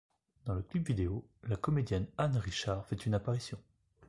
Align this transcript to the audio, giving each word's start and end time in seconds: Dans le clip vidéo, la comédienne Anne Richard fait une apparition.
Dans 0.45 0.55
le 0.55 0.63
clip 0.63 0.87
vidéo, 0.87 1.27
la 1.43 1.57
comédienne 1.57 2.07
Anne 2.17 2.37
Richard 2.37 2.87
fait 2.87 3.05
une 3.05 3.13
apparition. 3.13 3.59